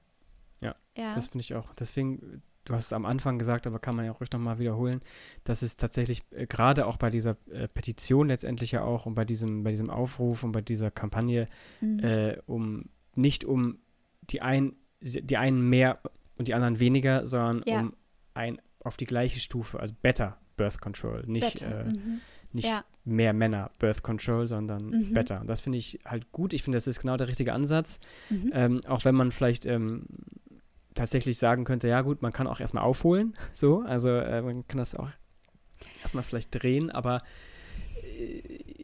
[0.61, 1.15] Ja, ja.
[1.15, 1.73] das finde ich auch.
[1.75, 5.01] Deswegen du hast es am Anfang gesagt, aber kann man ja auch ruhig nochmal wiederholen,
[5.45, 9.25] dass es tatsächlich äh, gerade auch bei dieser äh, Petition letztendlich ja auch und bei
[9.25, 11.49] diesem, bei diesem Aufruf und bei dieser Kampagne
[11.81, 11.99] mhm.
[12.01, 13.79] äh, um nicht um
[14.31, 16.01] die einen, die einen mehr
[16.37, 17.81] und die anderen weniger, sondern Ja.
[17.81, 17.95] um
[18.35, 22.21] ein auf die gleiche Stufe, also better Birth Control, nicht, äh, mhm.
[22.53, 22.85] nicht Ja.
[23.05, 25.15] mehr Männer Birth Control, sondern Mhm.
[25.15, 25.41] better.
[25.41, 26.53] Und das finde ich halt gut.
[26.53, 27.99] Ich finde, das ist genau der richtige Ansatz.
[28.29, 28.51] Mhm.
[28.55, 30.07] Ähm, auch wenn man vielleicht ähm,
[31.01, 34.77] tatsächlich sagen könnte, ja gut, man kann auch erstmal aufholen, so, also äh, man kann
[34.79, 35.09] das auch
[36.03, 37.23] erstmal vielleicht drehen, aber
[38.03, 38.41] äh,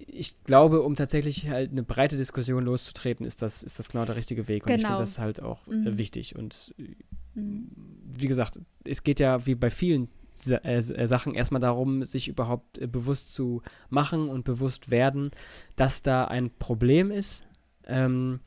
[0.09, 4.17] ich glaube, um tatsächlich halt eine breite Diskussion loszutreten, ist das, ist das genau der
[4.17, 4.65] richtige Weg.
[4.65, 4.89] Und ich Genau.
[4.89, 5.99] finde das halt auch äh, Mhm.
[5.99, 6.37] wichtig.
[6.37, 6.95] Und äh,
[7.39, 7.69] Mhm.
[8.15, 12.79] wie gesagt, es geht ja wie bei vielen Sa äh, Sachen erstmal darum, sich überhaupt
[12.79, 15.31] äh, bewusst zu machen und bewusst werden,
[15.77, 17.47] dass da ein Problem ist,
[17.87, 18.41] ähm,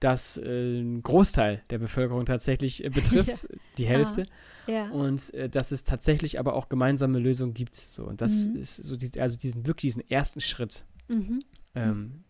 [0.00, 3.46] das äh, einen Großteil der Bevölkerung tatsächlich äh, betrifft,
[3.78, 4.26] die Hälfte,
[4.66, 4.88] Ja.
[4.90, 7.74] und äh, dass es tatsächlich aber auch gemeinsame Lösungen gibt.
[7.76, 8.04] So.
[8.04, 8.56] Und das Mhm.
[8.56, 10.84] ist so, die, also diesen wirklich diesen ersten Schritt.
[11.08, 11.40] Mhm.
[11.74, 12.24] Ähm,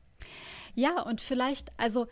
[0.75, 2.07] Ja, und vielleicht, also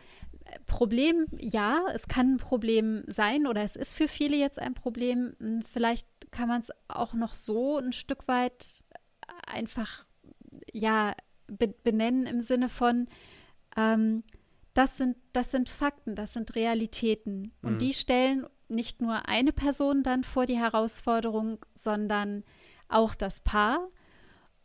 [0.67, 5.35] Problem, ja, es kann ein Problem sein oder es ist für viele jetzt ein Problem.
[5.39, 8.83] Hm, Vielleicht kann man es auch noch so ein Stück weit
[9.47, 10.05] einfach,
[10.73, 11.15] ja,
[11.47, 13.07] be benennen im Sinne von,
[13.77, 14.23] ähm,
[14.75, 17.53] das sind, das sind Fakten, das sind Realitäten.
[17.63, 17.79] Und Mhm.
[17.79, 22.45] die stellen nicht nur eine Person dann vor die Herausforderung, sondern
[22.89, 23.89] auch das Paar.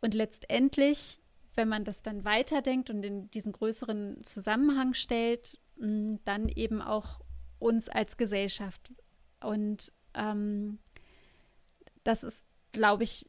[0.00, 1.20] Und letztendlich,
[1.54, 7.20] wenn man das dann weiterdenkt und in diesen größeren Zusammenhang stellt, mh, dann eben auch
[7.58, 8.92] uns als Gesellschaft.
[9.40, 10.78] Und ähm,
[12.04, 13.28] das ist, glaube ich,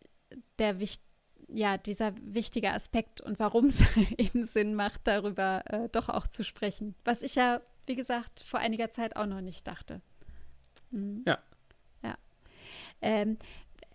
[0.60, 1.11] der wichtigste
[1.54, 3.84] ja, dieser wichtige Aspekt und warum es
[4.18, 6.96] eben Sinn macht, darüber äh, doch auch zu sprechen.
[7.04, 10.02] Was ich ja, wie gesagt, vor einiger Zeit auch noch nicht dachte.
[10.92, 11.24] Mhm.
[11.28, 11.40] Ja.
[12.04, 12.18] Ja.
[13.02, 13.38] Ähm,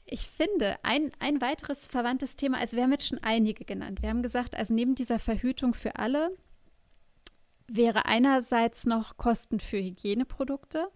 [0.04, 4.02] ich finde, ein, ein weiteres verwandtes Thema, also wir haben jetzt schon einige genannt.
[4.02, 6.30] Wir haben gesagt, also neben dieser Verhütung für alle
[7.66, 10.88] wäre einerseits noch Kosten für Hygieneprodukte,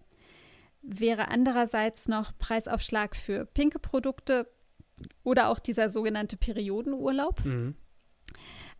[0.81, 4.47] wäre andererseits noch Preisaufschlag für pinke Produkte
[5.23, 7.43] oder auch dieser sogenannte Periodenurlaub.
[7.45, 7.75] mhm.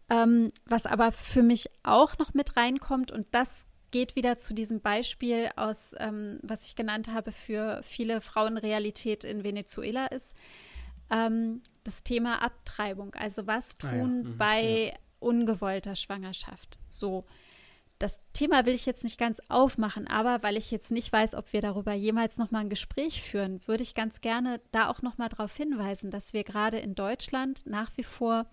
[0.10, 4.82] Ähm, was aber für mich auch noch mit reinkommt, und das geht wieder zu diesem
[4.82, 10.36] Beispiel aus, ähm, was ich genannt habe, für viele Frauenrealität in Venezuela ist,
[11.10, 13.14] ähm, das Thema Abtreibung.
[13.16, 16.80] Also was Ah ja, tun mhm, bei ungewollter Schwangerschaft?
[16.88, 17.26] So.
[18.02, 21.54] Das Thema will ich jetzt nicht ganz aufmachen, aber weil ich jetzt nicht weiß, ob
[21.54, 25.18] wir darüber jemals noch mal ein Gespräch führen, würde ich ganz gerne da auch noch
[25.20, 28.48] mal darauf hinweisen, dass wir gerade in Deutschland nach wie vor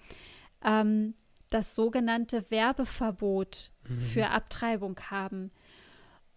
[0.62, 1.14] ähm,
[1.50, 4.00] das sogenannte Werbeverbot Mhm.
[4.00, 5.50] für Abtreibung haben.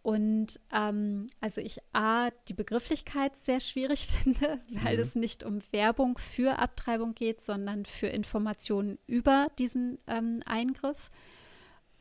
[0.04, 5.04] Und ähm, also ich A, die Begrifflichkeit sehr schwierig finde, weil Mhm.
[5.04, 11.10] es nicht um Werbung für Abtreibung geht, sondern für Informationen über diesen ähm, Eingriff.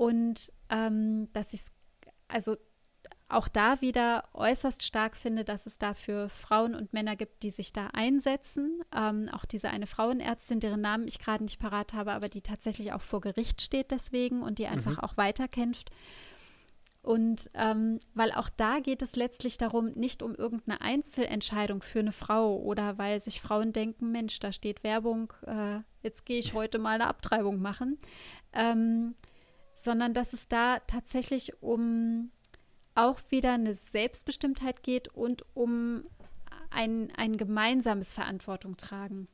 [0.01, 1.73] Und ähm, dass ich es,
[2.27, 2.57] also
[3.29, 7.75] auch da wieder äußerst stark finde, dass es dafür Frauen und Männer gibt, die sich
[7.75, 8.81] da einsetzen.
[8.97, 12.95] Ähm, auch diese eine Frauenärztin, deren Namen ich gerade nicht parat habe, aber die tatsächlich
[12.95, 15.91] auch vor Gericht steht deswegen und die einfach auch weiterkämpft.
[17.03, 22.13] Und ähm, weil auch da geht es letztlich darum, nicht um irgendeine Einzelentscheidung für eine
[22.13, 26.79] Frau oder weil sich Frauen denken, Mensch, da steht Werbung, äh, jetzt gehe ich heute
[26.79, 27.99] mal eine Abtreibung machen,
[28.55, 29.15] ähm,
[29.81, 32.31] sondern dass es da tatsächlich um
[32.95, 36.05] auch wieder eine Selbstbestimmtheit geht und um
[36.69, 39.27] ein, ein gemeinsames Verantwortung tragen.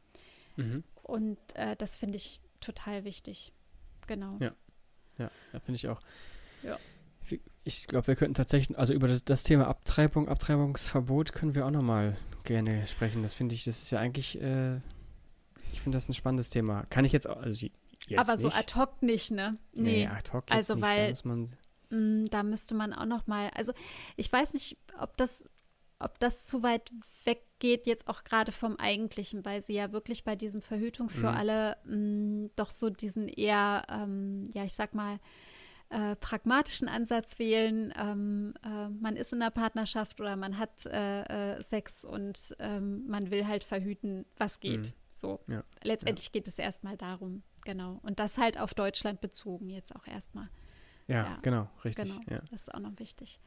[0.56, 0.85] Mhm.
[1.02, 3.52] Und äh, das finde ich total wichtig.
[4.06, 4.37] Genau.
[4.40, 4.52] Ja.
[5.18, 6.00] Ja, ja finde ich auch.
[6.62, 6.78] Ja.
[7.64, 11.72] Ich glaube, wir könnten tatsächlich, also über das, das Thema Abtreibung, Abtreibungsverbot können wir auch
[11.72, 13.24] nochmal gerne sprechen.
[13.24, 14.76] Das finde ich, das ist ja eigentlich, äh,
[15.72, 16.85] ich finde das ein spannendes Thema.
[16.88, 17.66] Kann ich jetzt, auch- also
[18.07, 18.57] jetzt Aber so nicht.
[18.59, 19.57] ad hoc nicht, ne?
[19.73, 20.07] Nee, Nee.
[20.09, 20.85] ad hoc also nicht.
[20.85, 21.49] Da weil- muss man,
[21.90, 23.73] Mm, da müsste man auch noch mal, also
[24.16, 25.45] ich weiß nicht, ob das,
[26.01, 26.90] ob das zu weit
[27.25, 31.37] weggeht, jetzt auch gerade vom Eigentlichen, weil sie ja wirklich bei diesem Verhütung für Mhm.
[31.37, 35.21] alle mm, doch so diesen eher, ähm, ja, ich sag mal,
[35.88, 37.95] äh, pragmatischen Ansatz wählen.
[37.97, 43.07] Ähm, äh, man ist in einer Partnerschaft oder man hat äh, äh, Sex und ähm,
[43.07, 44.87] man will halt verhüten, was geht.
[44.87, 44.92] Mhm.
[45.12, 45.40] So.
[45.47, 45.62] Ja.
[45.85, 48.00] Letztendlich geht es erstmal darum, genau.
[48.02, 50.48] Und das halt auf Deutschland bezogen jetzt auch erstmal.
[51.09, 52.09] ja, ja, genau, richtig.
[52.09, 52.40] Genau, Ja.
[52.50, 53.38] das ist auch noch wichtig.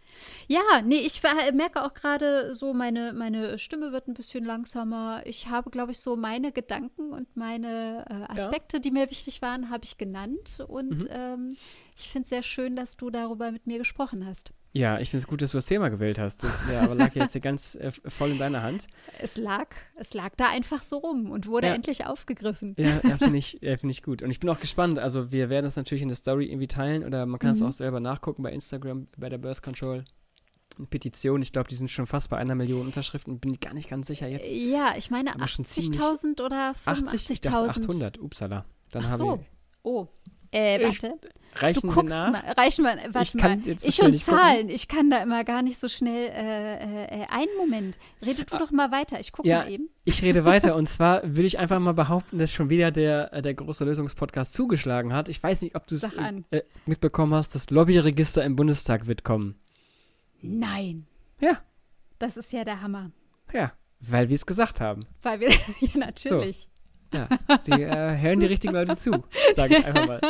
[0.47, 1.21] Ja, nee, ich
[1.53, 5.21] merke auch gerade so, meine, meine Stimme wird ein bisschen langsamer.
[5.25, 9.69] Ich habe, glaube ich, so meine Gedanken und meine äh, Aspekte, die mir wichtig waren,
[9.69, 10.63] habe ich genannt.
[10.67, 11.07] Und Mhm.
[11.09, 11.57] ähm,
[11.97, 14.51] ich finde es sehr schön, dass du darüber mit mir gesprochen hast.
[14.71, 16.43] Ja, ich finde es gut, dass du das Thema gewählt hast.
[16.43, 18.87] Das ja, aber lag jetzt hier ganz äh, voll in deiner Hand.
[19.19, 21.73] Es lag, es lag da einfach so rum und wurde Ja.
[21.73, 22.75] endlich aufgegriffen.
[22.77, 24.21] Ja, ja finde ich, ja, find ich gut.
[24.21, 24.99] Und ich bin auch gespannt.
[24.99, 27.67] Also, wir werden das natürlich in der Story irgendwie teilen oder man kann es Mhm.
[27.67, 30.05] auch selber nachgucken bei Instagram, bei der Birth Control.
[30.91, 31.41] Petition.
[31.41, 33.39] Ich glaube, die sind schon fast bei einer Million Unterschriften.
[33.39, 34.49] Bin ich gar nicht ganz sicher jetzt.
[34.53, 37.29] Ja, ich meine Aber schon ziemlich- 80.000 oder 80?
[37.31, 37.85] Ich dachte 85.000.
[37.85, 38.19] 800.
[38.19, 38.65] Upsala.
[38.91, 39.43] Dann Ach so.
[39.83, 40.07] Oh.
[40.51, 41.13] Äh, warte.
[41.21, 41.39] ich.
[41.61, 42.31] Reichen Du wir guckst nach?
[42.31, 43.77] mal, reichen wir, warte Ich kann mal.
[43.77, 44.39] so ich und nicht gucken.
[44.39, 47.97] Zahlen, ich kann da immer gar nicht so schnell, äh, äh, äh, einen Moment.
[48.23, 49.51] Rede du doch mal weiter, ich gucke Ah.
[49.51, 49.89] Ja, mal eben.
[50.05, 53.41] Ich rede weiter und zwar würde ich einfach mal behaupten, dass schon wieder der, äh,
[53.41, 55.27] der große Lösungspodcast zugeschlagen hat.
[55.27, 56.45] Ich weiß nicht, ob du es an.
[56.51, 57.55] äh, mitbekommen hast.
[57.55, 59.59] Das Lobbyregister im Bundestag wird kommen.
[60.41, 61.07] Nein.
[61.41, 61.57] Ja.
[62.19, 63.11] Das ist ja der Hammer.
[63.51, 65.07] Ja, weil wir es gesagt haben.
[65.23, 66.68] Weil wir, ja, natürlich.
[67.13, 67.27] Ja,
[67.65, 69.23] die äh, hören die richtigen Leute zu.
[69.55, 70.21] Sage ich einfach mal.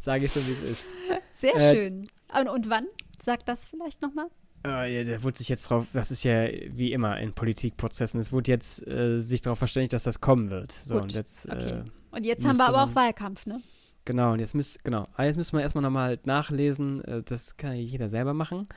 [0.00, 0.88] Sage ich so, wie es ist.
[1.32, 2.08] Sehr Äh, schön.
[2.38, 2.86] Und, und wann?
[3.22, 4.26] Sag das vielleicht nochmal.
[4.66, 8.32] Äh, ja, der wurde sich jetzt drauf, das ist ja wie immer in Politikprozessen, es
[8.32, 10.72] wurde jetzt äh, sich darauf verständigt, dass das kommen wird.
[10.72, 11.82] So, Gut, und jetzt, okay.
[11.84, 13.60] äh, Und jetzt haben wir aber man- auch Wahlkampf, ne?
[14.04, 17.70] genau, und jetzt müsst, genau, ah, jetzt müssen wir erstmal nochmal nachlesen, äh, das kann
[17.72, 18.68] ja jeder selber machen,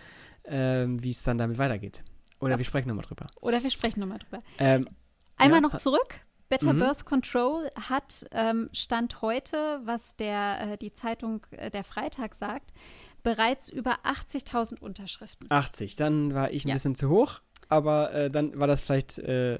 [0.45, 2.04] ähm, wie es dann damit weitergeht.
[2.39, 2.58] Oder Ja.
[2.60, 3.28] wir sprechen nochmal drüber.
[3.41, 4.43] Oder wir sprechen nochmal drüber.
[4.60, 4.88] Ähm,
[5.38, 6.15] Einmal Ja, noch zurück.
[6.51, 6.79] Better Mhm.
[6.79, 12.71] Birth Control hat ähm, Stand heute, was der, äh, die Zeitung äh, der Freitag sagt,
[13.23, 15.47] bereits über 80.000 Unterschriften.
[15.49, 16.73] 80, dann war ich ein Ja.
[16.75, 19.59] bisschen zu hoch, aber äh, dann war das vielleicht, äh,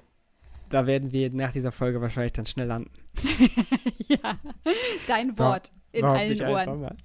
[0.68, 2.92] da werden wir nach dieser Folge wahrscheinlich dann schnell landen.
[4.10, 4.38] ja,
[5.08, 6.82] dein Wort in Behaupte allen Ohren.
[6.82, 6.96] mal.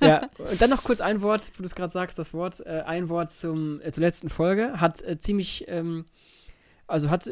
[0.00, 2.82] ja, und dann noch kurz ein Wort, wo du es gerade sagst, das Wort, äh,
[2.86, 6.06] ein Wort zum, äh, zur letzten Folge, hat ziemlich, ähm,
[6.86, 7.26] also hat,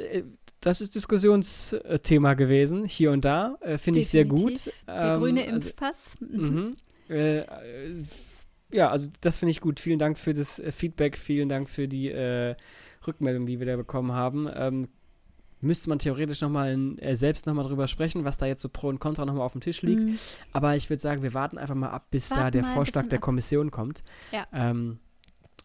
[0.61, 4.71] das ist Diskussionsthema gewesen, hier und da, äh, finde ich sehr gut.
[4.87, 6.13] Der Ähm, grüne also, Impfpass.
[6.21, 6.43] Mhm.
[6.43, 6.77] Mhm.
[7.09, 8.05] Äh, äh,
[8.73, 9.81] ja, also das finde ich gut.
[9.81, 12.55] Vielen Dank für das äh, Feedback, vielen Dank für die äh,
[13.07, 14.49] Rückmeldung, die wir da bekommen haben.
[14.55, 14.89] Ähm,
[15.61, 18.99] müsste man theoretisch nochmal äh, selbst nochmal drüber sprechen, was da jetzt so Pro und
[18.99, 20.05] Contra nochmal auf dem Tisch liegt.
[20.05, 20.19] Mhm.
[20.53, 22.75] Aber ich würde sagen, wir warten einfach mal ab, bis da Warten der mal ein
[22.75, 23.23] Vorschlag der ab.
[23.23, 24.03] Kommission kommt.
[24.33, 24.47] Ja.
[24.53, 24.99] Ähm,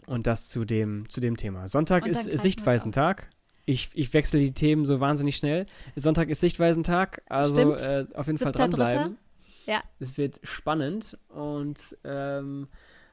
[0.07, 1.67] und das zu dem, zu dem Thema.
[1.67, 3.29] Sonntag ist Sichtweisentag.
[3.65, 5.65] Ich, ich wechsle die Themen so wahnsinnig schnell.
[5.95, 9.17] Sonntag ist Sichtweisentag, also äh, auf jeden Fall dranbleiben.
[9.65, 9.81] Ja.
[9.99, 11.17] Es wird spannend.
[11.29, 12.67] Und ähm,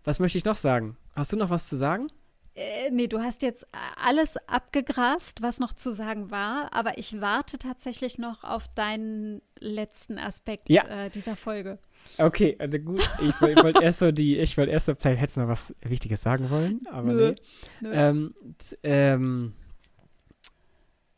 [0.05, 0.97] was möchte ich noch sagen?
[1.17, 2.09] Hast du noch was zu sagen?
[2.55, 7.57] Äh, nee, du hast jetzt alles abgegrast, was noch zu sagen war, aber ich warte
[7.57, 10.85] tatsächlich noch auf deinen letzten Aspekt Ja.
[11.07, 11.79] äh, dieser Folge.
[12.19, 13.09] Okay, also gut.
[13.23, 15.75] Ich wollte wollt erst so die, ich wollte erst so, vielleicht hättest du noch was
[15.81, 17.31] Wichtiges sagen wollen, aber Nö.
[17.31, 17.89] nee.
[17.89, 17.91] Nö.
[17.95, 19.55] Ähm, t- ähm,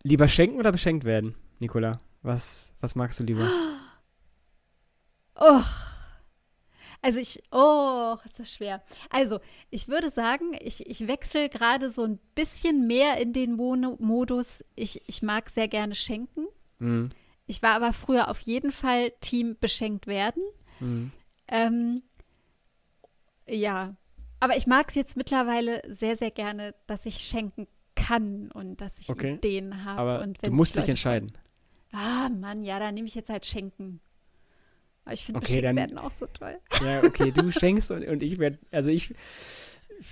[0.04, 1.98] lieber schenken oder beschenkt werden, Nicola?
[2.22, 3.50] Was, was magst du lieber?
[5.36, 5.62] Oh.
[7.02, 8.82] Also ich, oh, ist das schwer.
[9.10, 13.96] Also, ich würde sagen, ich, ich wechsle gerade so ein bisschen mehr in den Mono
[14.00, 14.64] Modus.
[14.74, 16.46] Ich, ich mag sehr gerne schenken.
[16.78, 17.10] Mhm.
[17.46, 20.42] Ich war aber früher auf jeden Fall Team beschenkt werden.
[20.80, 21.12] Mhm.
[21.48, 22.02] Ähm,
[23.46, 23.94] ja,
[24.40, 27.66] aber ich mag es jetzt mittlerweile sehr, sehr gerne, dass ich schenken
[28.06, 29.34] kann und dass ich Okay.
[29.34, 30.00] Ideen habe.
[30.00, 31.32] Aber und du musst dich Leute entscheiden.
[31.92, 34.00] Ah, Mann, ja, dann nehme ich jetzt halt Schenken.
[35.04, 36.58] Aber ich finde Okay, Beschenkt werden auch so toll.
[36.82, 39.14] Ja, okay, du schenkst und, und ich werde, also ich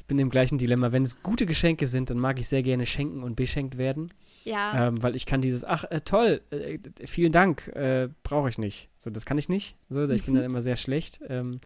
[0.06, 0.92] bin im gleichen Dilemma.
[0.92, 4.12] Wenn es gute Geschenke sind, dann mag ich sehr gerne schenken und beschenkt werden,
[4.44, 8.58] Ja, ähm, weil ich kann dieses, ach, äh, toll, äh, vielen Dank, äh, brauche ich
[8.58, 8.88] nicht.
[8.98, 9.76] So, das kann ich nicht.
[9.88, 11.58] So, ich bin dann immer sehr schlecht, ähm, du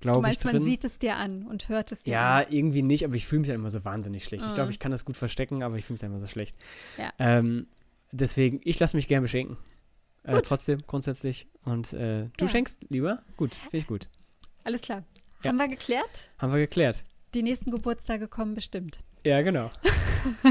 [0.00, 0.64] glaube ich meinst, man drin.
[0.64, 2.46] sieht es dir an und hört es dir Ja, an.
[2.50, 4.44] irgendwie nicht, aber ich fühle mich dann immer so wahnsinnig schlecht.
[4.44, 4.54] Ich Mhm.
[4.54, 6.56] glaube, ich kann das gut verstecken, aber ich fühle mich dann immer so schlecht.
[6.96, 7.12] Ja.
[7.18, 7.66] Ähm,
[8.12, 9.56] deswegen, ich lasse mich gerne beschenken.
[10.22, 11.46] Äh, trotzdem, grundsätzlich.
[11.64, 12.48] Und äh, du Ja.
[12.48, 13.22] schenkst lieber?
[13.36, 14.08] Gut, finde ich gut.
[14.62, 15.04] Alles klar.
[15.42, 15.50] Ja.
[15.50, 16.30] Haben wir geklärt?
[16.38, 17.04] Haben wir geklärt.
[17.34, 19.00] Die nächsten Geburtstage kommen bestimmt.
[19.24, 19.70] Ja, genau.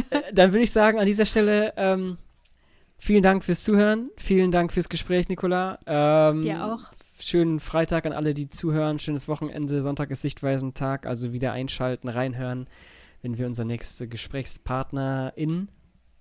[0.10, 2.18] äh, dann würde ich sagen, an dieser Stelle, ähm,
[2.98, 4.10] vielen Dank fürs Zuhören.
[4.18, 5.80] Vielen Dank fürs Gespräch, Nicola.
[5.86, 6.92] Ähm, Dir auch.
[7.20, 9.00] Schönen Freitag an alle, die zuhören.
[9.00, 9.82] Schönes Wochenende.
[9.84, 11.06] Sonntag ist Sichtweisentag.
[11.06, 12.68] Also wieder einschalten, reinhören,
[13.22, 15.70] wenn wir unser nächste Gesprächspartnerin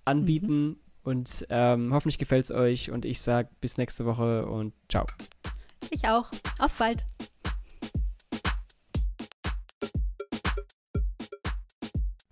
[0.05, 0.77] anbieten.
[1.03, 2.91] Und ähm, hoffentlich gefällt es euch.
[2.91, 5.05] Und ich sage bis nächste Woche und ciao.
[5.89, 6.27] Ich auch.
[6.59, 7.03] Auf bald.